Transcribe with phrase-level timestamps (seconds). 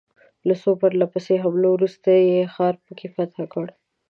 [0.47, 3.67] له څو پرله پسې حملو وروسته یې ښار په کې فتح کړ.